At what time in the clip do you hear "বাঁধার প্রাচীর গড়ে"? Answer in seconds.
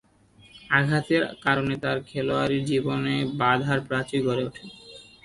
3.41-4.43